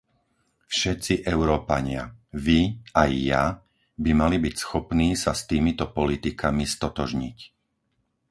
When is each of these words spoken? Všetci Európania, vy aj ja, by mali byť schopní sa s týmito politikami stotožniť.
Všetci 0.73 1.13
Európania, 1.35 2.03
vy 2.45 2.59
aj 3.03 3.09
ja, 3.31 3.43
by 4.03 4.11
mali 4.21 4.37
byť 4.45 4.55
schopní 4.63 5.09
sa 5.23 5.31
s 5.39 5.45
týmito 5.51 5.85
politikami 5.99 6.63
stotožniť. 6.75 7.37